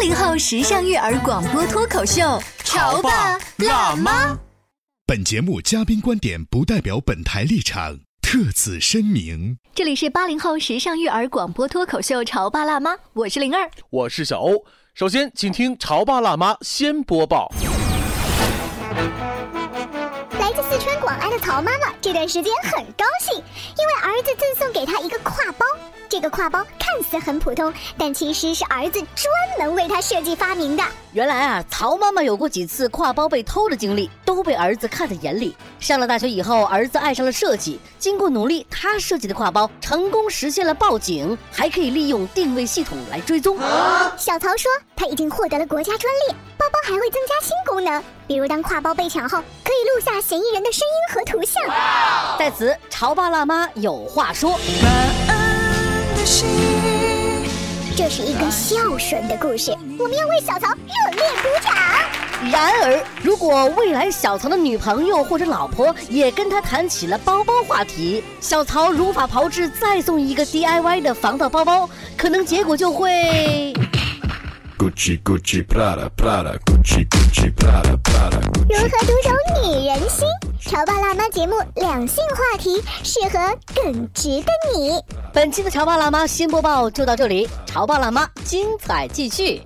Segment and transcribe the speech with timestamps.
[0.00, 2.22] 八零后时尚育儿广播脱口秀，
[2.64, 4.34] 潮爸辣妈。
[5.06, 9.58] 本节目嘉宾观点不代表本台立场，特此声明。
[9.74, 14.64] 这里是八零后时尚育儿广播脱口秀，潮爸辣妈，我是灵儿，我是小欧。
[14.94, 17.52] 首先，请听潮爸辣妈先播报。
[20.38, 25.66] 来自四川广安的曹妈妈这段时间很高兴，因为儿子赠送给她一个挎包。
[26.10, 29.30] 这个挎包看似很普通，但其实是儿子专
[29.60, 30.82] 门为他设计发明的。
[31.12, 35.56] 原来啊，曹妈妈有过几次挎包被偷的经历，都被儿子看在眼里。
[35.78, 43.56] 上了大学以后，儿子爱上了设计，经过努力，他设计的挎包成功实现了报警，还可以利用定位系统来追踪。
[44.16, 51.62] 小曹说，他已经获得了国家专利，包包还会增加新功能，比如当挎包被抢后，可以录下嫌疑人的声音和图像。
[52.36, 54.58] 在此，潮爸辣妈有话说。
[57.96, 61.74] 这是一个孝顺的故事，我们要为小曹热烈鼓掌。
[62.52, 73.74] 然而，如果未来小曹的女朋友或者老婆也跟他谈起了包包话题，小曹如法炮制再送一个 DIY 的防盗包包，可能结果就会。
[74.80, 78.40] Gucci Gucci Prada Prada Gucci Gucci Prada Prada。
[78.66, 80.26] 如何读懂女人心？
[80.58, 83.38] 潮爸辣妈节目两性话题，适合
[83.74, 84.92] 耿直的你。
[85.34, 89.60] 本期的潮爸辣妈新播报就到这里，潮爸辣妈精彩继续。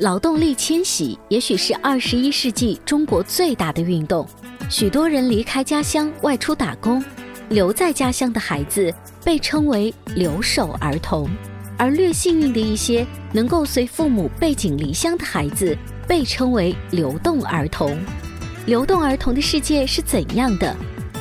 [0.00, 4.26] 劳动力迁徙也许是二十一世纪中国最大的运动，
[4.68, 7.00] 许多人离开家乡外出打工，
[7.50, 8.92] 留在家乡的孩子
[9.24, 11.30] 被称为留守儿童。
[11.80, 15.74] 而略幸运的一些能够随父母背井离乡的孩子，
[16.06, 17.98] 被称为流动儿童。
[18.66, 20.76] 流动儿童的世界是怎样的？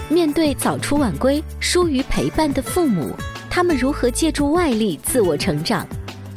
[0.09, 3.15] 面对早出晚归、疏于陪伴的父母，
[3.49, 5.87] 他们如何借助外力自我成长？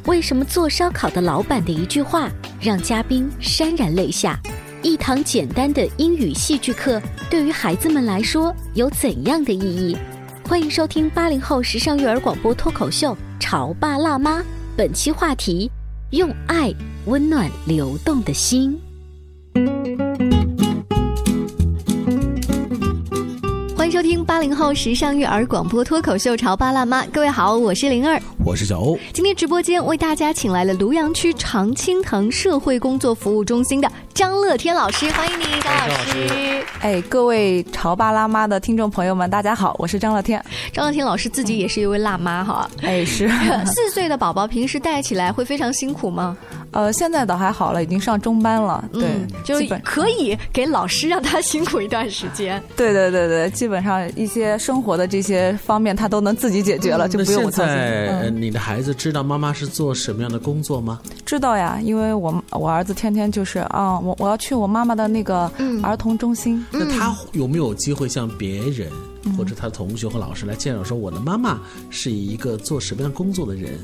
[0.06, 2.31] 为什么做烧烤的老板的一句话
[2.61, 4.38] 让嘉宾潸然泪下？
[4.82, 9.97] 一堂简单的英语戏剧课对于孩子们来说有怎样的意义？
[10.49, 14.38] 欢迎收听八零后时尚育儿广播脱口秀《潮爸辣妈》，
[14.76, 15.69] 本期话题：
[16.10, 16.72] 用爱
[17.06, 18.80] 温暖流动的心。
[23.76, 28.97] 欢迎收听八零后时尚育儿广播脱口秀《潮爸辣妈》，各位好，我是灵儿，我是小欧。
[29.12, 36.62] 今天直播间为大家请来了庐阳区常青藤社会工作服务中心的张乐天老师，欢迎你，张老师。
[36.81, 40.43] 哎，各位潮爸辣妈的听众朋友们，大家好，我是张乐天。
[40.71, 42.69] 张乐天老师自己也是一位辣妈哈。
[42.83, 43.28] 哎，是。
[43.65, 46.37] 四岁的宝宝平时带起来会非常辛苦吗？
[46.73, 48.84] 呃，现在倒还好了，已经上中班了。
[48.93, 49.03] 对，
[49.45, 52.62] 就可以给老师让他辛苦一段时间。
[52.77, 57.73] 对对对对，基本上一些生活的这些方面，他都能自己解决了，就不用我操心。
[57.75, 61.00] 现在你的孩子知道妈妈是做什么样的工作吗？
[61.25, 65.50] 知道呀，因为我我儿子天天就是啊，我我要去我妈妈的那个
[65.82, 66.64] 儿童中心。
[66.70, 68.90] 那他有没有机会向别人
[69.36, 73.78] 或者他同学和老师来介绍说，我的妈妈是一个做什么样工作的人？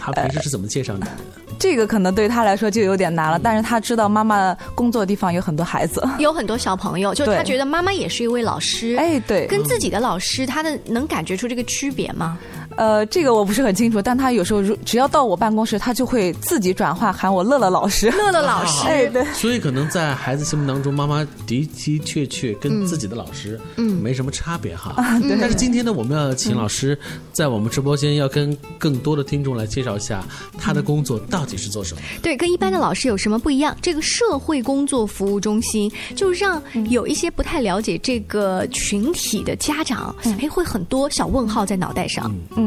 [0.00, 1.10] 他平时是怎么介绍你的？
[1.60, 8.96] 这个可能对他来说就有点难了，但是他知道妈妈工作的地方有很多孩子， 有很多小朋友，就他觉得妈妈也是一位老师。
[8.96, 12.36] 哎，对，跟自己的老师，他的能感觉出这个区别吗？
[12.76, 18.86] 呃，这个我不是很清楚，但他有时候如只要到我办公室，他就会自己转化喊我乐乐老师，乐乐老师。
[18.88, 19.24] 哎，对。
[19.32, 24.94] 所以可能在孩子心目当中，妈妈的的确确跟自己的老师嗯没什么差别哈。
[25.20, 25.36] 对。
[25.40, 26.98] 但是今天呢，我们要请老师
[27.32, 30.24] 在我们直播间要跟更多的听众来介绍一下
[30.58, 32.02] 他的工作到底是做什么。
[32.20, 33.76] 对，跟一般的老师有什么不一样？
[33.80, 42.30] 这个社会工作服务中心就让有一些不太了解这个群体的家长，哎，会很多小问号在脑袋上。
[42.56, 42.61] 嗯，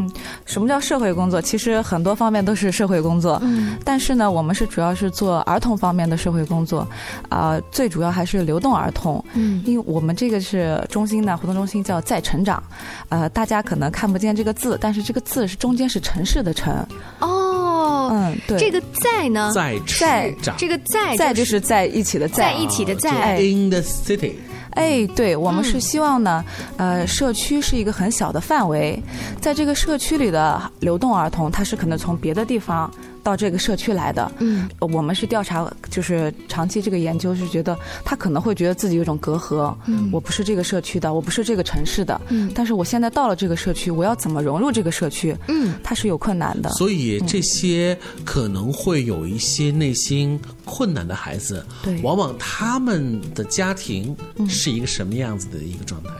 [0.45, 1.41] 什么叫社会工作？
[1.41, 3.39] 其实很多方面都是社会工作。
[3.43, 6.87] 嗯，但是呢，我们是主要是做儿童方面的社会工作，
[7.29, 9.23] 啊、最主要还是流动儿童。
[9.33, 12.61] 嗯，因为我们这个是中心呢，活动中心叫在成长，
[13.09, 16.73] 呃，大家可能看不见这个字，但是这个字是中间是城市的城。
[17.19, 24.33] 哦，嗯，对，这个在呢，在在长这个在在就是在一起的在在一起的在，in the city，
[24.75, 26.43] 哎，对，我们嗯是希望呢，
[26.77, 29.01] 呃，社区是一个很小的范围，
[29.41, 32.91] 在这个社区里的流动儿童，他是可能从别的地方
[33.25, 34.31] 到这个社区来的。
[34.37, 45.35] 嗯，我们是调查，就是长期这个研究是觉得他可能会觉得自己有一种隔阂，嗯我不是这个社区的，我不是这个城市的，嗯但是我现在到了这个社区，我要怎么融入这个社区？
[45.47, 46.69] 嗯，他是有困难的。
[46.73, 54.15] 所以这些可能会有一些内心困难的孩子，对往往他们的家庭
[54.47, 56.11] 是一个什么样子的一个状态？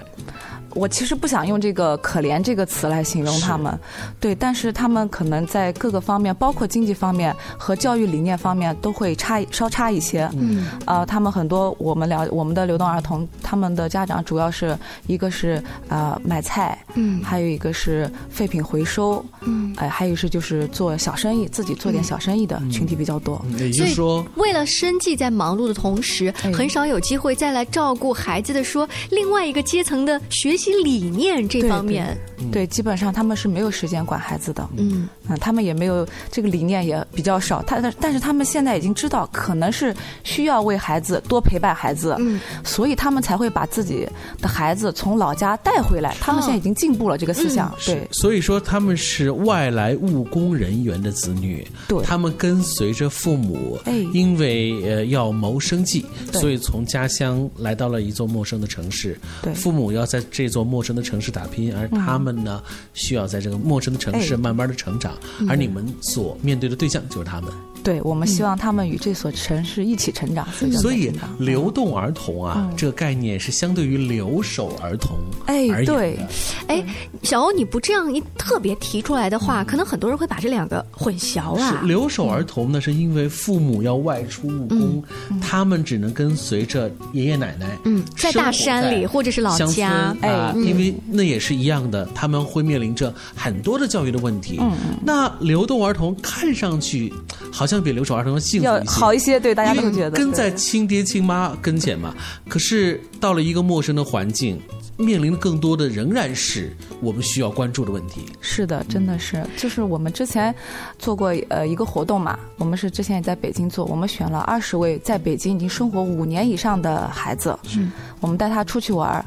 [0.76, 3.80] 我其实不想用这个“可怜”这个词来形容他们，
[4.20, 10.30] 对，但是他们可能在各个方面，包括经济方面和教育理念方面，都会差稍差一些。
[10.36, 14.78] 嗯，呃，他们很多我们了我们的流动儿童，他们的家长主要是
[15.08, 17.24] 一个是呃买菜，嗯。
[17.24, 23.44] 还有一个是废品回收，嗯，呃，还有是就是做小生意，自己做点小生意的群体比较多。
[23.58, 26.52] 也就所以是说，为了生计在忙碌的同时，哎。
[26.52, 32.18] 很少有机会再来照顾孩子的说另外一个阶层的学习理念这方面。
[32.52, 34.68] 对，基本上他们是没有时间管孩子的。
[34.78, 35.08] 嗯。
[35.28, 37.62] 嗯，他们也没有这个理念，也比较少。
[37.64, 44.08] 他但是他们现在已经知道，可能是需要为孩子多陪伴孩子，嗯，所以他们才会把自己
[44.40, 46.16] 的孩子从老家带回来。
[46.20, 48.08] 他们现在已经进步了这个思想，对。
[48.12, 52.04] 所以说他们是外来务工人员的子女，对。
[52.04, 53.94] 他们跟随着父母，哎。
[54.14, 59.54] 因为呃要谋生计，所以从家乡来到了一座陌生的城市，对。
[59.54, 62.64] 父母要在这座陌生的城市打拼，而他们呢、
[62.94, 64.38] 需要在这个陌生的城市哎。
[64.38, 65.14] 慢慢的成长，
[65.50, 67.52] 而你们所面对的对象就是他们。
[67.86, 75.16] 对，我们希望他们与这所城市一起成长，所以流动儿童啊，这个概念是相对于留守儿童
[75.46, 76.16] 哎而言对。
[76.16, 76.28] 的。
[76.68, 76.84] 哎，
[77.22, 81.80] 小欧，你不这样一特别提出来的话，可能很多人会把这两个混淆啊。
[81.80, 81.86] 是。
[81.86, 85.04] 留守儿童呢，是因为父母要外出务工，
[85.40, 94.58] 他们只能跟随着爷爷奶奶，嗯在大山里或者是老乡家啊，哎因为那也是一样的，他们会面临着很多的教育的问题。
[94.60, 94.72] 嗯，
[95.06, 97.14] 那流动儿童看上去
[97.52, 102.14] 好像比留守儿童要幸福要一些，好一些，对大家都觉得跟在亲爹亲妈跟前嘛。
[102.48, 104.60] 可是到了一个陌生的环境，
[104.98, 108.22] 面临的更多的仍然是我们需要关注的问题。
[108.42, 110.54] 是的，真的是，就是我们之前
[110.98, 119.24] 做过呃一个活动嘛，我们是之前也在北京做，我们选了二十位在北京已经生活五年以上的孩子，嗯，我们带他出去玩，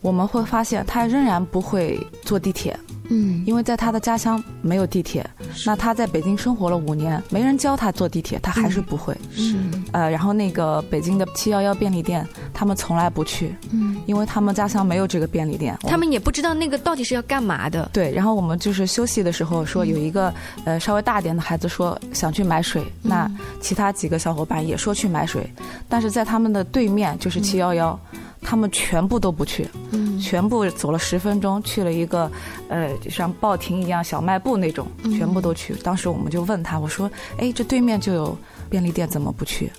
[0.00, 2.78] 我们会发现他仍然不会坐地铁，
[3.14, 3.44] 嗯。
[3.46, 5.24] 因为在他的家乡没有地铁，
[5.64, 9.16] 那他在北京生活了五年，没人教他坐地铁，他还是不会。
[9.38, 9.84] 嗯。
[9.92, 15.78] 呃，然后那个北京的七幺幺便利店，他们从来不去，嗯，因为他们家乡没有这个便利店。
[15.82, 17.88] 他们也不知道那个到底是要干嘛的。
[17.92, 20.34] 对，然后我们就是休息的时候说，有一个
[20.64, 23.30] 呃稍微大一点的孩子说想去买水，那
[23.60, 25.48] 其他几个小伙伴也说去买水，
[25.88, 27.98] 但是在他们的对面就是七幺幺，
[28.42, 32.30] 他们全部都不去，嗯全部走了十分钟去了一个
[32.68, 34.86] 呃就像报亭一样小卖部那种，
[35.16, 35.74] 全部都去。
[35.82, 38.36] 当时我们就问他，我说，哎，这对面就有
[38.70, 39.70] 便利店，怎么不去？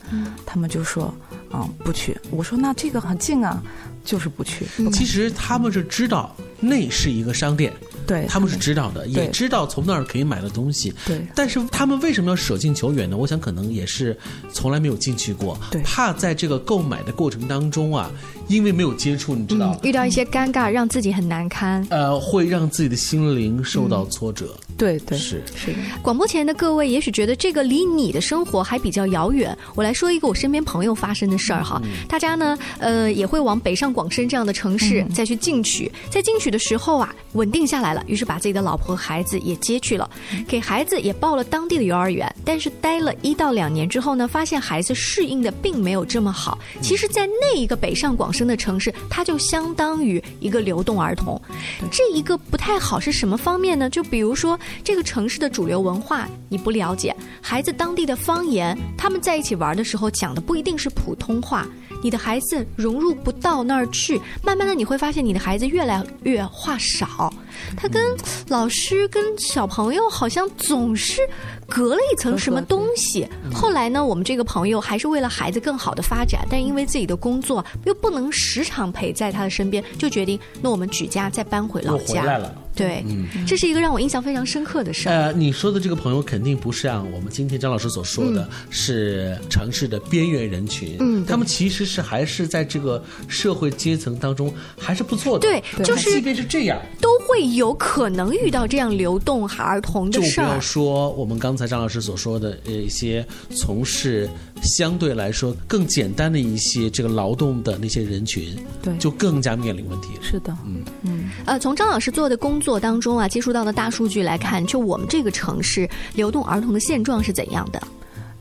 [0.46, 1.14] 他们就说，
[1.52, 2.16] 嗯，不去。
[2.30, 3.62] 我说那这个很近啊，
[4.04, 4.66] 就是不去。
[4.84, 7.74] 不其实他们是知道那是一个商店，
[8.06, 10.94] 对他们是知道的，也知道从那儿可以买到东西。
[11.06, 13.18] 对但是他们为什么要舍近求远呢？
[13.18, 14.18] 我想可能也是
[14.52, 18.12] 从来没有进去过，对怕在这个购买的过程当中啊，
[18.48, 19.78] 因为没有接触，你知道。
[19.84, 21.86] 遇到一些尴尬，让自己很难堪。
[21.90, 24.56] 呃，会让自己的心灵受到挫折。
[24.78, 25.78] 对对是是的。
[26.02, 29.58] 广播前的各位也许觉得这个离你的生活还比较遥远。
[29.74, 40.08] 我来说一个我身边朋友发生的事儿哈，大家呢，呃，也会往北上广深这样的城市再去进取，在进取的时候啊，稳定下来了，于是把自己的老婆和孩子也接去了，
[40.48, 46.60] 给孩子也报了当地的幼儿园，但是待了一到两年之后呢，发现孩子适应的并没有这么好。
[46.82, 51.42] 其实，在那一个北上广深的城市，他就相当于一个流动儿童。
[51.90, 53.90] 这一个不太好是什么方面呢？
[53.90, 61.66] 就比如说这个城市的主流文化你不了解，孩子当地的方言，他们在一起玩的时候讲的不一定是普通话，
[62.04, 67.34] 你的孩子融入不到那儿去，慢慢的你会发现你的孩子越来越话少，
[67.78, 68.16] 他跟
[68.48, 71.22] 老师跟小朋友好像总是
[71.68, 73.28] 隔了一层什么东西。
[73.54, 82.24] 后来呢，我们这个朋友还是为了孩子更好的发展，但因为自己的工作又不能时常陪在他的身边，就决定那我们举家再搬回老家。
[82.24, 82.54] 来了。
[82.76, 83.04] 对，
[83.48, 85.12] 这是一个让我印象非常深刻的事儿。
[85.12, 90.98] 呃，你说的这个朋友肯定不是像我们今天张老师所说的，是城市的边缘人群。
[91.00, 95.48] 嗯他们其实是还是在这个社会阶层当中还是不错的。
[95.48, 100.60] 对就是即便是这样，都会有可能遇到这样流动儿童的就不要。
[100.60, 104.30] 说我们刚才张老师所说的呃一些从事
[104.66, 110.22] 相对来说更简单的一些这个劳动的那些人群，对就更加面临问题了。
[110.22, 117.82] 是的，嗯嗯呃，从张老师做的工作当中啊，接触到的大数据来看，就我们这个城市流动儿童的现状是怎样的？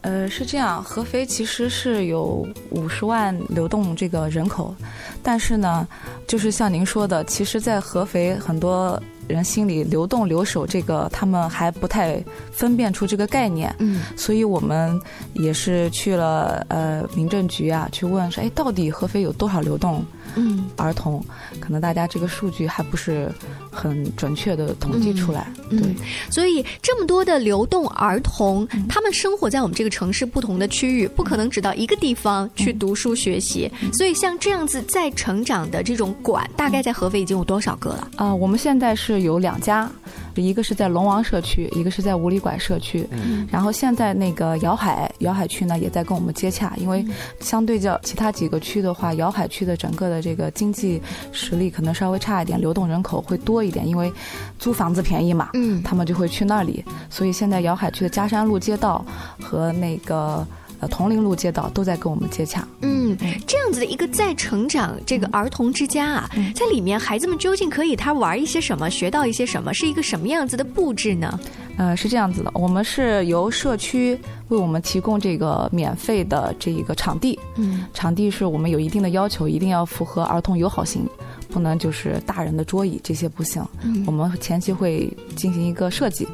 [0.01, 4.75] 呃，是这样，合肥其实是有五十万流动这个人口，
[5.23, 5.89] 但是呢，
[6.27, 15.01] 就是像您说的，其实，在合肥很多人心里，流动留守这个他们还不太分辨出这个概念，嗯，所以我们
[15.35, 20.05] 也是去了呃民政局啊，去问说，哎，到底合肥有多少流动
[20.37, 21.25] 嗯儿童？
[21.61, 23.31] 可能大家这个数据还不是
[23.71, 25.79] 很准确的统计出来，对。
[25.81, 25.95] 嗯，
[26.31, 33.71] 所以这么多的流动儿童，他们生活在我们这个城市不同的区域，不可能只到一个地方去读书学习。
[33.93, 38.09] 所以像这样子在成长的这种馆，大概在合肥已经有多少个了？
[38.17, 39.91] 啊、我们现在是有两家，
[40.35, 43.07] 一个是在龙王社区，一个是在五里拐社区。
[43.13, 47.05] 嗯然后现在那个瑶海瑶海区呢，也在跟我们接洽，因为
[47.41, 51.01] 相对较其他几个区的话，瑶海区的整个的这个经济
[51.33, 54.13] 实力可能稍微差一点，流动人口会多一点，因为
[54.59, 56.85] 租房子便宜嘛，嗯他们就会去那里。
[57.09, 59.05] 所以现在瑶海区的嘉山路街道
[59.41, 60.47] 和那个
[60.85, 62.67] 呃铜陵路街道都在跟我们接洽。
[62.83, 71.41] 嗯，这样子的一个在成长这个儿童之家啊，在里面孩子们究竟可以他玩一些什么，学到一些什么，是一个什么样子的布置呢？
[71.77, 77.85] 呃，是这样子的，我们是由社区为我们提供这个免费的这一个场地，嗯。
[77.95, 81.09] 场地是我们有一定的要求，一定要符合儿童友好型，
[81.55, 83.65] 不能就是大人的桌椅这些不行。
[83.85, 86.27] 嗯我们前期会进行一个设计，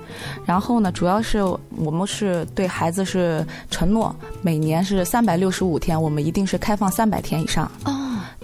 [0.47, 1.43] 然后呢，主要是
[1.77, 7.71] 我们是对孩子是承诺，每年是三百六十五天，我们一定是开放三百天以上。
[7.85, 8.00] 哦，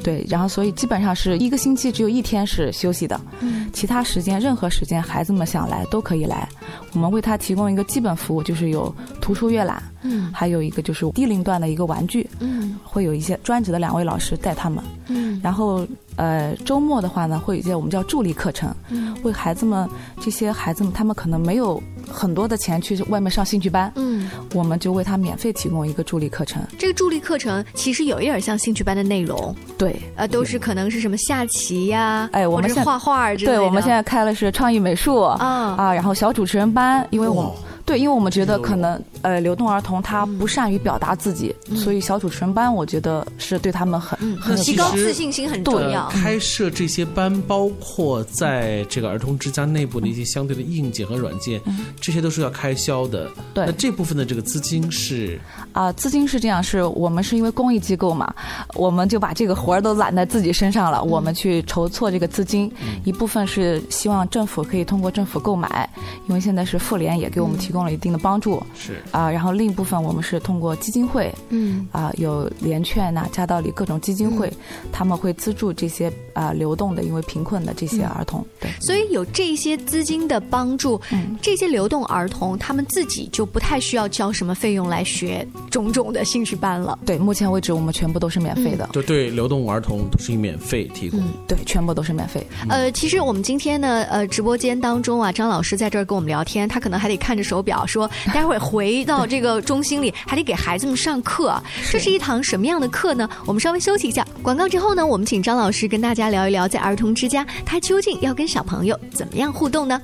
[0.07, 6.49] 对，然后所以基本上是一个星期只有一天是休息的，嗯其他时间任何时间孩子们想来都可以来。
[6.93, 14.85] 我们为他提供一个基本服务，就是有图书阅览，嗯还有一个就是低龄段的一个玩具，嗯会有一些专职的两位老师带他们。
[15.09, 15.85] 嗯然后
[16.15, 19.89] 呃，周末的话呢，会有一些我们叫助力课程，嗯为孩子们
[20.21, 26.63] 这些孩子们他们可能没有很多的钱去外面上兴趣班，嗯，我们就为他免费提供一个助力课程。
[26.79, 33.59] 这个助力课程其实有一点像兴趣班的内容，对，呃，都是可能是什么下棋呀，哎我们是画画之类的。
[33.59, 35.77] 对，我们现在开了是创意美术啊。
[35.77, 37.57] 啊，然后小主持人班，因为我们哇
[37.87, 46.09] 对，因为我们觉得可能呃流动儿童他不善于表达自己，所以小主持人班我觉得是对他们很嗯很提高自信心很重呃要。
[46.09, 51.61] 开设这些班，包括在这个儿童之家内部的一些相对的硬件和软件，
[52.01, 53.31] 这些都是要开销的。
[53.55, 53.65] 对。
[53.65, 55.41] 那这部分的这个资金是
[55.73, 58.35] 啊，资金是这样，是我们是因为公益机构嘛，
[58.75, 62.69] 我们就把这个活儿都揽在自己身上了，我们去筹措这个资金，
[63.05, 65.89] 一部分是希望政府可以通过政府购买，
[66.29, 69.03] 因为现在是妇联也给我们提供了一定的帮助是。
[69.11, 71.89] 啊，然后另一部分我们是通过基金会，嗯。
[71.93, 74.53] 啊，有联券呐、加道里各种基金会，
[74.93, 78.71] 他们会资助这些啊流动的因为贫困的这些儿童，对。
[78.79, 86.99] 所以有这些资金的帮助，嗯这些流动儿童他们自己就不太需要交什么费用来学种种的兴趣班了。
[87.07, 91.19] 对，目前为止我们全部都是免费的，就对流动儿童都是免费提供。
[91.49, 92.47] 对，全部都是免费。
[92.69, 101.63] 呃，其实我们今天呢，呃，直播间当中啊，张老师在这儿跟我们聊天，他可能还得看着手表，说待会儿回到这个中心里，还得给孩子们上课。
[101.91, 103.29] 这是一堂什么样的课呢？
[103.47, 110.01] 我们稍微休息一下，广告之后呢，我们请张老师跟大家聊一聊，在儿童之家，他究竟要跟小朋友怎么样互动呢？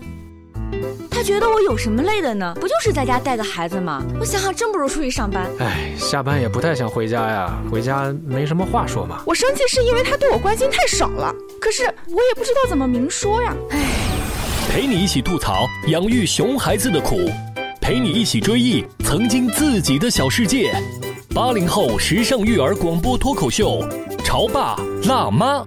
[1.10, 2.56] 他觉得我有什么累的呢？
[2.58, 4.02] 不就是在家带个孩子吗？
[4.18, 5.46] 我想想，真不如出去上班。
[5.58, 9.22] 哎，下班也不太想回家呀，回家没什么话说嘛。
[9.26, 13.54] 我生气是因为他对我关心太少了，可是我也不知道怎么明说呀。
[13.70, 13.78] 哎
[14.70, 17.30] 陪你一起吐槽养育熊孩子的苦，
[17.78, 20.72] 陪你一起追忆曾经自己的小世界。
[21.34, 23.86] 八零后时尚育儿广播脱口秀，
[24.24, 24.76] 潮爸
[25.06, 25.58] 辣妈。《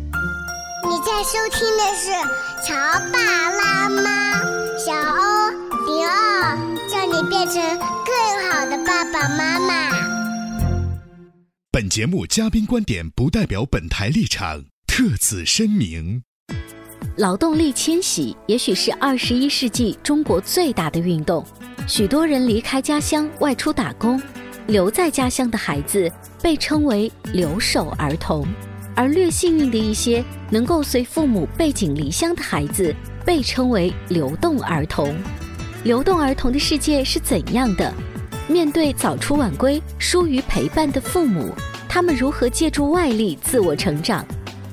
[0.91, 2.11] 你在收听的是
[2.67, 2.75] 《潮
[3.13, 4.41] 爸辣妈》，
[4.77, 5.49] 小欧
[5.85, 6.57] 零二，
[6.89, 9.89] 叫你变成更好的爸爸妈妈。
[11.71, 16.23] 本节目嘉宾观点不代表本台立场，特此声明。
[17.15, 21.45] 劳动力迁徙也许是二十一世纪中国最大的运动，
[21.87, 24.21] 许多人离开家乡外出打工，
[24.67, 28.45] 留在家乡的孩子被称为留守儿童，
[28.95, 32.93] 而略幸运的一些能够随父母背井离乡的孩子
[33.25, 35.15] 被称为流动儿童。
[35.83, 37.93] 流动儿童的世界是怎样的？
[38.47, 41.53] 面对早出晚归、疏于陪伴的父母，
[41.87, 44.25] 他们如何借助外力自我成长？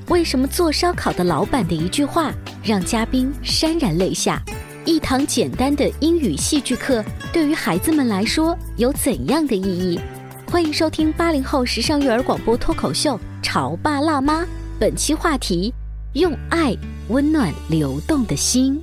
[0.09, 2.33] 为什么做烧烤的老板的一句话
[2.63, 4.43] 让嘉宾潸然泪下？
[4.85, 10.01] 一堂简单的英语戏剧课对于孩子们来说有怎样的意义？
[10.50, 14.45] 欢迎收听八零后时尚育儿广播脱口秀《潮爸辣妈》，
[14.78, 15.75] 本期话题：
[16.14, 16.75] 用爱
[17.09, 18.83] 温暖流动的心。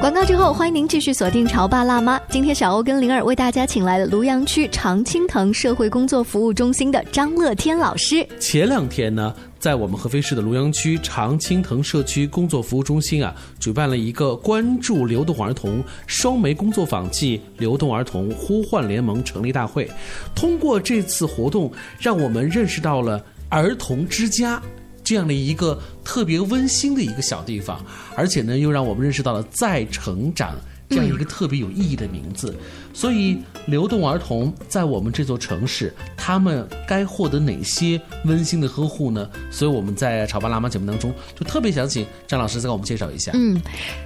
[0.00, 2.16] 广告之后，欢迎您继续锁定《潮爸辣妈》。
[2.30, 8.24] 今天小欧跟灵儿为大家请来了庐阳区常青藤社会工作服务中心的张乐天老师。
[8.38, 19.90] 前两天呢，在我们合肥市的庐阳区常青藤社区工作服务中心啊，举办了一个关注流动儿童双媒工作坊暨流动儿童呼唤联盟成立大会。
[20.34, 24.62] 通过这次活动，让我们认识到了儿童之家。
[25.02, 27.82] 这样的一个特别温馨的一个小地方，
[28.14, 30.54] 而且呢，又让我们认识到了再成长
[30.88, 32.54] 这样一个特别有意义的名字。
[32.92, 39.28] 所以，流动儿童在我们这座城市，他们该获得哪些温馨的呵护呢？
[39.50, 43.32] 所以我们在《潮爸辣妈》节目当中，就特别想请张老师再给我们介绍一下。
[43.34, 43.60] 嗯，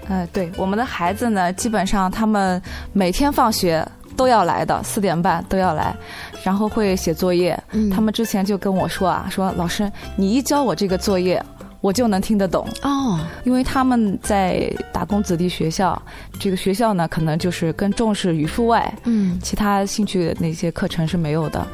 [0.08, 2.60] 呃，对，我们的孩子呢，基本上他们
[2.92, 3.86] 每天放学。
[4.14, 5.96] 都要来的，四点半都要来，
[6.44, 7.58] 然后会写作业。
[7.90, 11.42] 他们之前就跟我说啊，说老师，你一教我这个作业。
[11.82, 12.66] 我就能听得懂。
[12.82, 16.00] 哦，因为他们在打工子弟学校，
[16.40, 21.66] 这个学校呢，可能就是更重视语数外，嗯，其他兴趣那些课程是没有的。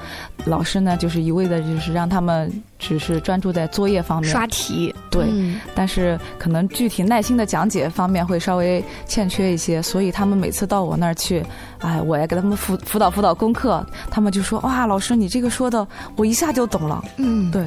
[0.47, 5.27] 老师呢，就是一味的，就是让他们只是专注在作业方面刷题，对，
[5.75, 11.45] 但是可能具体耐心的讲解方面会稍微欠缺一些，所以他们每次到我那儿去，
[11.79, 15.87] 哎，我也给他们辅辅导辅导功课，他们就说哇，老师你这个说的
[16.17, 17.64] 我一下就懂了，嗯，对，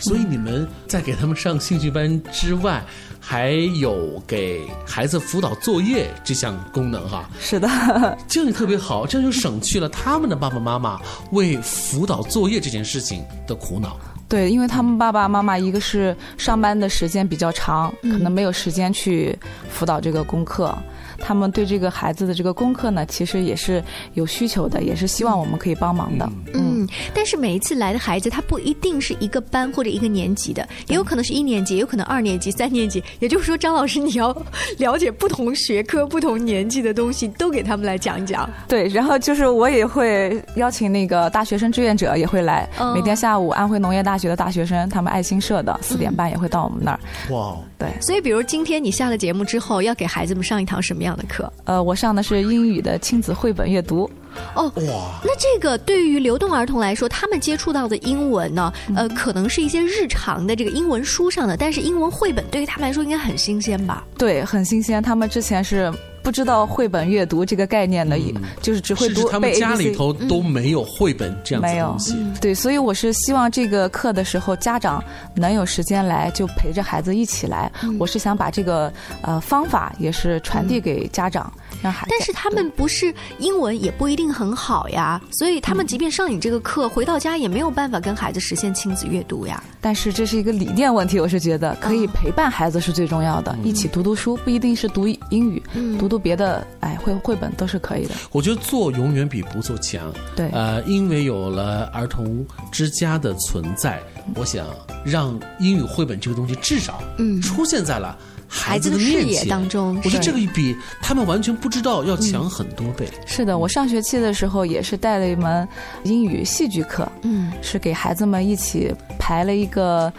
[0.00, 1.94] 所以你们在给他们上兴趣。
[1.94, 2.82] 班之外，
[3.20, 7.30] 还有给孩子辅导作业这项功能哈。
[7.38, 7.68] 是的，
[8.26, 11.00] 这样也特别好，这样就省去了他们的爸爸妈妈
[11.30, 13.96] 为辅导作业这件事情的苦恼。
[14.28, 20.76] 对，因为他们爸爸妈妈一个是上班的时间比较长，可能没有时间去辅导这个功课。
[21.18, 23.82] 他们对这个孩子的这个功课呢，其实也是
[24.14, 26.30] 有需求的，也是希望我们可以帮忙的。
[26.54, 33.02] 嗯，但是每一次来的孩子，他不一定是一个班或者一个年级的，也有可能是一年级，也有可能二年级、三年级。
[33.20, 34.36] 也就是说，张老师，你要
[34.78, 38.48] 了解不同学科、不同年级的东西，都给他们来讲讲。
[38.68, 47.00] 对，然后就是我也会邀请那个大学生志愿者也会来，每天下午安徽农业大学的大学生，他们爱心社的四点半也会到我们那儿。
[47.30, 47.88] 哇，对。
[48.00, 51.52] 所以，比如今天你下了节目之后，要给孩子们上一堂什么样的课？
[51.64, 54.10] 呃，我上的是英语的亲子绘本阅读。
[54.54, 55.20] 哦，哇！
[55.22, 64.04] 那这个对于流动儿童来说，他们接触到的英文呢，呃，可能是一些日常的这个英文书上的，但是英文绘本对于他们来说应该很新鲜吧？
[64.18, 65.02] 对，很新鲜。
[65.02, 65.92] 他们之前是。
[66.24, 68.18] 不知道绘本阅读这个概念的，
[68.62, 69.28] 就是只会读。
[69.28, 72.16] 他们家里头都没有绘本这样子东西。
[72.40, 77.70] 对，所以我是希望这个课的时候，家长能有时间来，就陪着孩子一起来。
[77.98, 82.08] 我是想把这个呃方法也是传递给家长，让孩子。
[82.10, 89.62] 但是他们不是英文也不一定很好呀，所以他们即便上你这个课，回到家也没有办法跟孩子实现亲子阅读呀。
[89.78, 95.62] 但是这是一个理念问题，我是觉得可以陪伴孩子是最重要的，一起读读书，不一定是读英语，
[95.98, 96.13] 读读。
[96.14, 98.14] 读别的，哎，绘绘本都是可以的。
[98.30, 100.12] 我觉得做永远比不做强。
[100.36, 104.00] 对，呃，因为有了儿童之家的存在，
[104.36, 104.64] 我想
[105.04, 109.96] 让英语绘本这个东西至少嗯出现在了孩子的视野当中。
[110.04, 113.08] 我觉得这个比他们完全不知道要强很多倍。
[113.26, 115.66] 是的，我上学期的时候也是带了一门
[116.04, 120.12] 英语戏剧课，嗯，是给孩子们一起排了一个。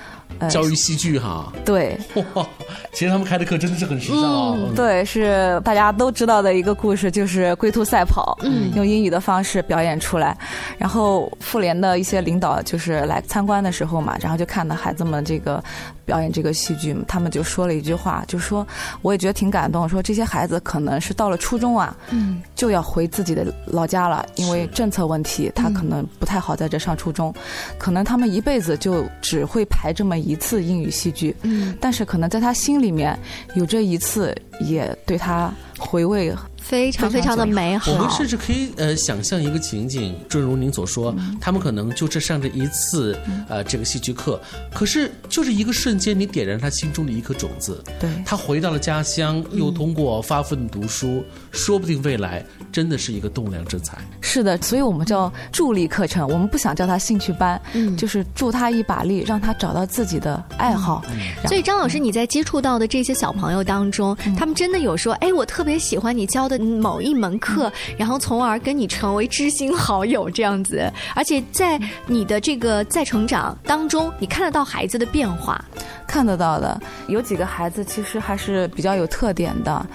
[0.49, 1.97] 教育戏剧哈，对，
[2.91, 4.57] 其实他们开的课真的是很时尚啊。
[4.75, 10.37] 对，是大家都知道的一个故事，就是龟兔赛跑，嗯，用英语的方式表演出来。
[10.77, 15.63] 然后妇联的一些领导就是来参观的时候嘛，然后就看到孩子们这个
[16.05, 18.65] 表演这个戏剧，他们就说了一句话，就说
[19.01, 27.33] 我也觉得挺感动，说这些孩子可能是到了初中啊，嗯，就要回自己的老家了，因为政策问题，他可能不太好在这上初中，
[27.77, 33.17] 可能他们一辈子就只会排这么一次英语戏剧，嗯，但是可能在他心里面
[33.55, 36.33] 有这一次，也对他回味。
[36.67, 37.91] 非常非常的美好。
[37.91, 43.15] 我们甚至可以呃想象一个情景，正如您所说，他们可能就这上这一次
[43.47, 44.41] 呃这个戏剧课，
[44.73, 48.09] 可是就是一个瞬间，你点燃他心中的一颗种子，对。
[48.25, 53.97] 他回到了家乡，又通过发奋读书，说不定未来真的是一个栋梁之才。
[54.21, 57.95] 是的，所以我们叫助力课程，我们不想叫他兴趣班，嗯。
[57.95, 61.03] 就是助他一把力，让他找到自己的爱好。
[61.37, 70.91] 然所以张老师，你在接触到的这些小朋友当中，他们真的有说，哎，我特别喜欢你教的某一门课，然后从而跟你成为知心好友这样子。
[71.15, 75.63] 而且在你的这个再成长当中，你看得到孩子的变化。
[76.07, 79.85] 看得到的，有几个孩子其实还是比较有特点的，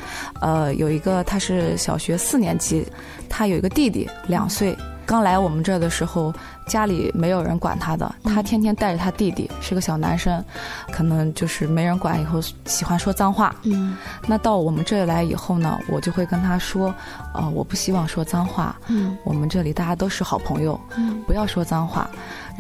[0.40, 2.85] 呃，有一个他是小学四年级，
[3.29, 6.35] 他有一个弟弟两岁，刚来我们这儿的时候，
[6.66, 10.44] 家里没有人管他的，他天天带着他弟弟，是个小男生，
[10.92, 13.55] 可能就是没人管，以后喜欢说脏话。
[13.62, 13.96] 嗯，
[14.27, 16.94] 那到我们这里来以后呢，我就会跟他说，
[17.35, 22.09] 呃，我不希望说脏话，嗯，我们这里大家都是好朋友，嗯不要说脏话。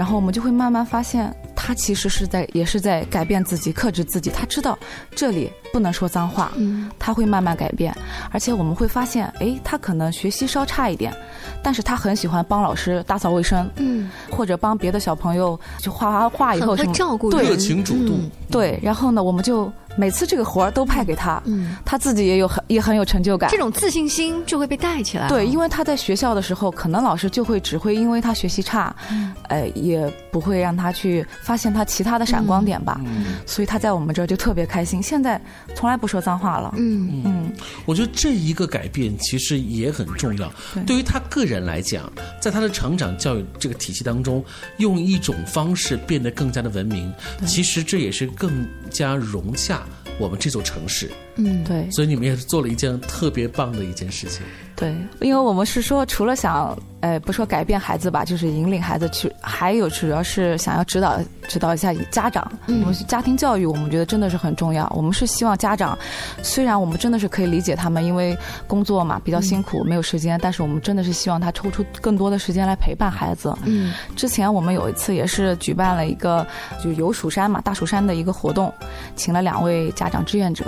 [0.00, 4.30] 然后我们就会慢慢发现，他其实是在也是在改变自己，克制自己。
[4.30, 4.78] 他知道
[5.14, 7.94] 这里不能说脏话，嗯他会慢慢改变。
[8.30, 11.14] 而且我们会发现，哎，他可能学习稍差一点，
[11.62, 23.50] 但是他很喜欢帮老师打扫卫生，嗯，或者帮别的小朋友就画画画以后很会什么照顾对人热情主动嗯对，然后呢，我们就每次这个活儿都派给他，嗯，他自己也有很也很有成就感。
[23.50, 25.28] 这种自信心就会被带起来。
[25.28, 32.98] 对，因为他在学校的时候，可能老师就会只会因为他学习差，嗯呃，也不会让他去发现他其他的闪光点吧。
[33.04, 35.02] 嗯所以他在我们这儿就特别开心。
[35.02, 35.38] 现在
[35.74, 36.72] 从来不说脏话了。
[36.78, 37.52] 嗯嗯，
[37.84, 40.50] 我觉得这一个改变其实也很重要。
[40.72, 42.10] 对对于他个人来讲，
[42.40, 44.42] 在他的成长教育这个体系当中，
[44.78, 47.12] 用一种方式变得更加的文明，
[47.46, 49.86] 其实这也是更加融洽
[50.18, 51.10] 我们这座城市。
[51.36, 51.90] 嗯，对。
[51.90, 54.42] 所以你们也是做了一件特别棒的一件事情。
[54.80, 62.50] 对，因为我们是说，除了想，呃，不说改变孩子吧，就是引领孩子去，还有主要是想要指导指导一下家长。
[62.66, 64.90] 嗯我们家庭教育，我们觉得真的是很重要。
[64.96, 65.98] 我们是希望家长，
[66.42, 68.34] 虽然我们真的是可以理解他们，因为
[68.66, 73.54] 工作嘛比较辛苦，没有时间，但是我们真的是希望他抽出更多的时间来陪伴孩子。
[73.64, 76.46] 嗯，之前我们有一次也是举办了一个
[76.82, 78.72] 就游蜀山嘛，大蜀山的一个活动，
[79.14, 80.64] 请了两位家长志愿者，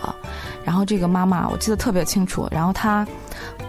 [0.64, 3.06] 然后这个妈妈我记得特别清楚，然后她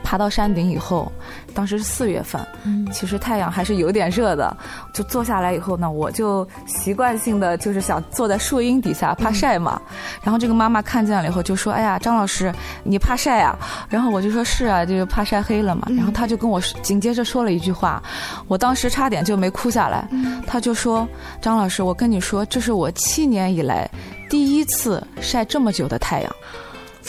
[0.04, 1.12] 爬到山顶以后，
[1.54, 4.56] 当时是四月份，嗯其实太阳还是有点热的，
[4.94, 9.82] 就坐下来以后呢，我就习惯性的就是想坐在树荫底下怕晒嘛，
[10.22, 13.58] 然后这个妈妈看见了以后就说：“哎呀，张老师，你怕晒啊？”
[13.90, 18.02] 然后我就说：“是啊，就是怕晒黑了嘛。”然后她就跟我紧接着说了一句话，
[18.48, 20.08] 我当时差点就没哭下来。
[20.46, 21.08] 她就说
[21.42, 23.90] ：“张老师，我跟你说，这是我七年以来
[24.30, 26.36] 第一次晒这么久的太阳。”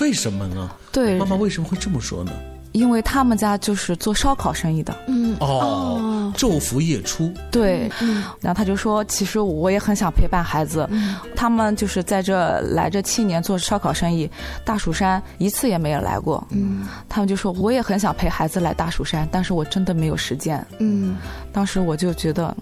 [0.01, 0.71] 为什么呢？
[0.91, 2.33] 对，妈妈为什么会这么说呢？
[2.75, 4.95] 因为他们家就是做烧烤生意的。
[5.07, 7.33] 嗯哦，昼伏夜出。
[7.51, 10.89] 对，嗯然后他就说，其实我也很想陪伴孩子，
[11.37, 14.29] 他们就是在这来这七年做烧烤生意，
[14.65, 16.45] 大蜀山一次也没有来过。
[16.51, 20.65] 嗯，他们就说我也很想陪孩子来大蜀山，但是我真的没有时间。
[20.79, 21.17] 嗯，
[21.53, 22.55] 当时我就觉得，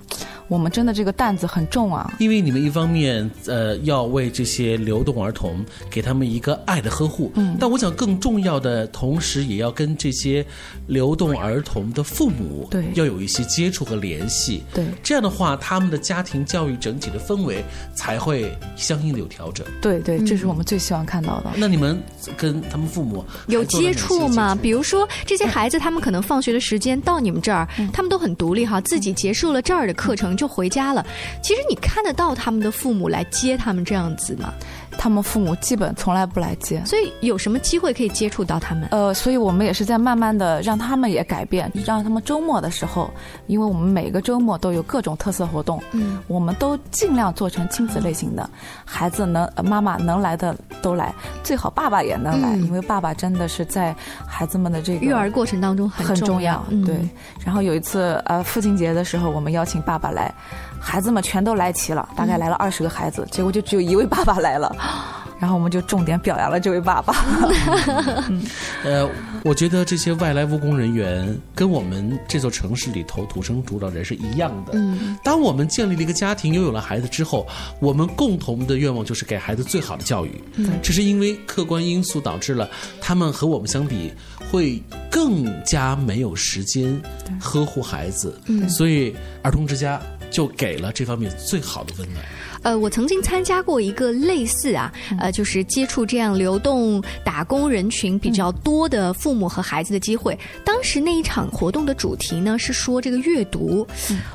[0.48, 2.12] 我们真的这个担子很重啊。
[2.18, 10.44] 因为你们一方面呃要为这些流动儿童给他们一个爱的呵护，嗯但我想更重要的，同时也要跟这些
[10.88, 17.62] 流动儿童的父母对要有一些接触和联系，对这样的话，他们的家庭教育整体的氛围
[17.94, 19.64] 才会相应的有调整。
[19.80, 21.52] 对对，这是我们最希望看到的。
[21.54, 22.02] 那你们
[22.36, 24.58] 跟他们父母有接触吗？
[24.60, 31.06] 比如说这些孩子，他们可能放学的时间到你们这儿，他们都很独立哈，自己结束了这儿的课程就回家了。
[31.40, 34.52] 其实你看得到他们的父母来接他们这样子吗？
[35.02, 38.86] 他们父母基本从来不来接，所以有什么机会可以接触到他们？
[38.92, 43.10] 呃，所以我们也是在慢慢的让他们也改变，让他们周末的时候，
[43.48, 48.48] 因为我们每个周末都有各种特色活动，嗯，我们都尽量做成亲子类型的，
[48.84, 51.12] 孩子能、呃妈妈能来的都来，
[51.42, 53.92] 最好爸爸也能来，嗯因为爸爸真的是在
[54.24, 56.94] 孩子们的这个育儿过程当中很很重要，嗯对。
[57.44, 60.32] 然后有一次呃父亲节的时候，我们邀请爸爸来，
[60.82, 64.74] 孩子们全都来齐了，大概来了二十个孩子，结果就只有一位爸爸来了。
[65.38, 67.12] 然后我们就重点表扬了这位爸爸。
[68.84, 69.08] 呃，
[69.44, 74.74] 我觉得这些外来务工人员跟我们这座城市里头土生土长人是一样的。
[74.74, 77.44] 嗯，当我们建立了一个家庭，拥有了孩子之后，
[77.80, 80.40] 我们共同的愿望就是给孩子最好的教育。
[80.54, 82.68] 嗯只是因为客观因素导致了
[83.00, 84.12] 他们和我们相比
[84.48, 87.02] 会更加没有时间
[87.40, 90.00] 呵护孩子，嗯所以儿童之家
[90.32, 92.24] 就给了这方面最好的温暖。
[92.62, 100.38] 呃，我曾经参加过一个类似啊，呃，就是接触这样流动打工人群比较多的父母和孩子的机会。
[100.64, 103.86] 当时那一场活动的主题呢是说这个阅读。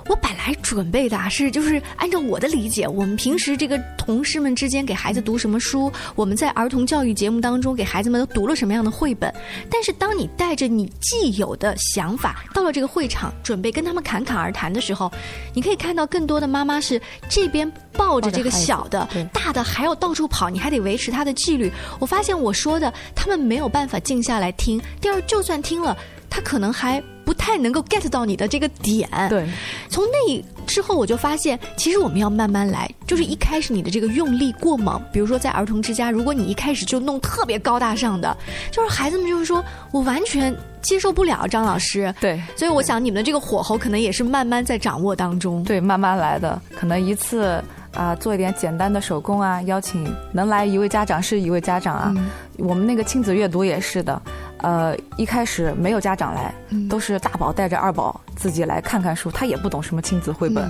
[0.07, 9.33] 我本来准备的啊是就是按照我的理解，我们平时这个同事们之间给孩子读什么书，我们在儿童教育节目当中给孩子们都读了什么样的绘本。
[9.69, 15.11] 但是当你带着你既有的想法到了这个会场，准备跟他们侃侃而谈的时候，
[15.53, 21.71] 你可以看到更多的妈妈是这边抱着这个小的，大的还要到处跑，你还得维持他的纪律。
[21.99, 24.79] 我发现我说的，他们没有办法静下来听。
[25.01, 25.97] 第二，就算听了，
[26.29, 29.09] 他可能还不太能够 get 到你的这个点。
[29.29, 29.47] 对，
[29.89, 32.89] 从那之后，我就发现，其实我们要慢慢来。
[33.05, 38.35] 就是一开始你的这个用力过猛，比如说在儿童之家，如果你一开始就弄特别高大上的，
[38.69, 42.13] 就是孩子们就是说我完全接受不了张老师。
[42.19, 45.63] 对，所以我想你们的这个火候可能也是慢慢在掌握当中。
[45.63, 47.63] 对，慢慢来的，可能一次
[47.97, 52.13] 啊、做一点简单的手工啊，邀请能来一位家长是一位家长啊。
[52.57, 54.21] 我们那个亲子阅读也是的，
[54.59, 56.53] 呃，一开始没有家长来，
[56.87, 60.69] 都是大宝带着二宝自己来看看书，他也不懂什么亲子绘本。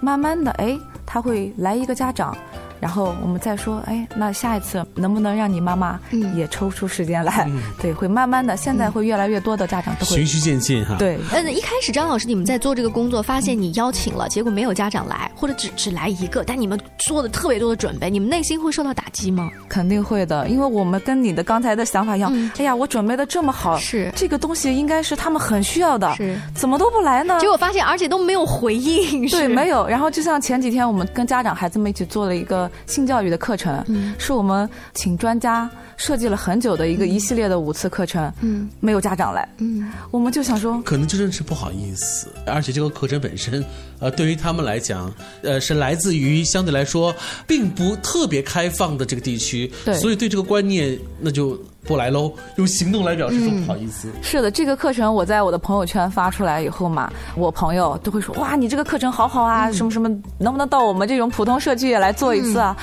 [0.00, 2.36] 慢慢的，哎，他会来一个家长，
[2.80, 5.98] 然后我们再说，哎，那下一次能不能让你妈妈
[6.34, 7.48] 也抽出时间来？
[7.80, 10.96] 对，会慢慢的，现在会越来越多的家长都会循序渐进哈。
[10.98, 19.50] 对，嗯，一开始张老师你们在做这个工作，发现你邀请了，结果没有家长来，或者只只来一个，但你们做的特别多的准备，你们内心会受到打击吗？
[19.68, 22.32] 肯定会的，因为我们跟你的刚才的想法一样。
[22.58, 27.38] 哎呀，我准备的这么好，是这个东西应该是他们很需要的，是怎么都不来呢？
[27.40, 29.28] 结果发现，而且都没有回应。
[29.28, 29.86] 对，没有。
[29.86, 34.14] 然后就像前几天我们跟家长孩子们一起做了一个性教育的课程，嗯。
[34.18, 43.64] 是我们请专家设计了很久的一个一系列的五次课程，嗯，没有家长来，嗯，我们就想说，可能真的是不好意思，而且这个课程本身，
[43.98, 45.12] 呃，对于他们来讲，
[45.42, 47.14] 呃，是来自于相对来说
[47.46, 49.94] 并不特别开放的这个地区，对。
[49.98, 54.08] 所以对这个观念那就不来喽，用行动来表示说不好意思。
[54.22, 62.76] 是的，这个课程我在我的朋友圈发出来以后嘛，我朋友都会说哇，你这个课程好好啊，什么什么，能不能到我们这种普通社区也来做一次啊？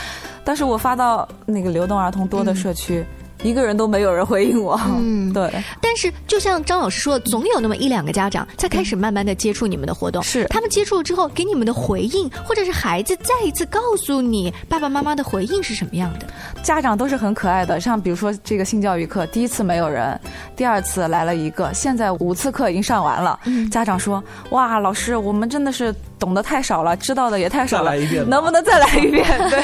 [0.43, 3.05] 但是我发到那个流动儿童多的社区，
[3.43, 4.79] 一个人都没有人回应我。
[4.87, 5.51] 嗯，对。
[5.81, 16.25] 但是就像张老师说的，总有那么一两个家长在开始慢慢的接触你们的活动，是他们接触了之后给你们的回应，或者是孩子再一次告诉你爸爸妈妈的回应是什么样的？
[16.63, 20.19] 家长都是很可爱的，像比如说这个性教育课，第一次没有人，
[20.55, 23.37] 第二次来了一个，现在五次课已经上完了。
[23.69, 29.61] 家长说：“哇，老师，我们真的是懂得太少了，知道的也太少了，再来一遍能不能再来一遍？” 对，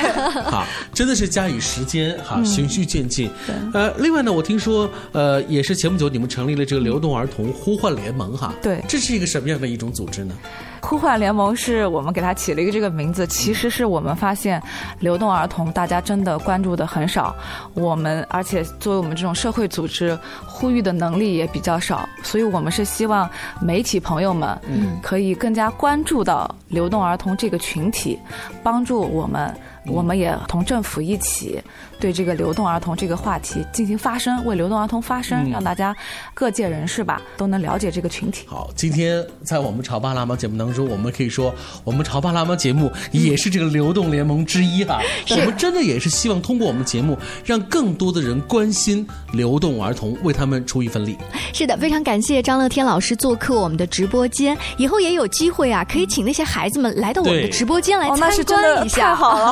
[0.52, 3.32] 好，真的是加以时间哈，嗯循序渐进。
[3.74, 10.36] 呃，另外呢，我听说呃，也是前不久你们成立了这个流动儿童呼唤联盟哈，对这是一个什么样的一种组织呢？
[10.82, 14.62] 呼唤联盟是我们给它起了一个这个名字，其实是我们发现
[15.00, 17.36] 流动儿童大家真的关注的很少，
[17.74, 23.30] 我们而且作为我们这种社会组织，呼吁的能力也比较少，所以我们是希望
[23.62, 28.18] 媒体朋友们嗯可以更加关注到流动儿童这个群体，
[28.64, 29.54] 帮助我们。
[29.86, 31.62] 我们也同政府一起
[32.00, 35.96] 对这个流动儿童这个话题进行发声，为流动儿童发声，嗯让大家
[36.34, 38.46] 各界人士吧都能了解这个群体。
[38.48, 45.02] 好，今天在我们潮爸辣妈节目当中，我们可以说，我们潮爸辣妈节目也是这个流动联盟之一哈。
[45.32, 51.18] 我们真的也是希望通过我们节目，让更多的人关心流动儿童，为他们出一份力。
[51.54, 59.52] 是的，非常感谢张乐天老师做客我们的直播间，以后也有机会啊，可以请那些孩子们来到我们的直播间来哦那参是真的观一下，太好了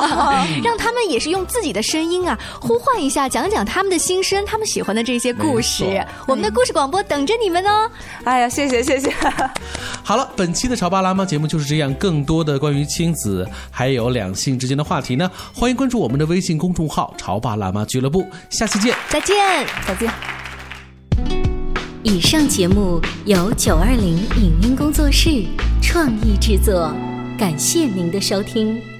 [0.62, 6.04] 让他们也是用自己的声音啊，呼唤一下，讲讲他们的心声，他们喜欢的这些故事。
[6.26, 7.90] 我们的故事广播等着你们哦。
[8.24, 9.14] 哎呀，谢谢谢谢。
[10.02, 11.92] 好了，本期的潮爸辣妈节目就是这样。
[11.94, 18.26] 更多的关于亲子还有两性之间的话题呢，欢迎关注我们的微信公众号“潮爸辣妈俱乐部”。
[18.50, 18.94] 下期见。
[19.08, 19.36] 再见，
[19.86, 20.10] 再见。
[22.02, 25.44] 以上节目由九二零影音工作室
[25.82, 26.94] 创意制作，
[27.38, 28.97] 感谢您的收听。